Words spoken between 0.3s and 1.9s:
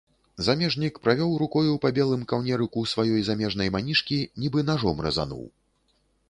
Замежнік правёў рукою